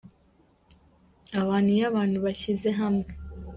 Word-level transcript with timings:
abantu 1.41 1.69
Iyo 1.75 1.85
abantu 1.91 2.15
bishyize 2.23 2.69
hamwe. 2.79 3.07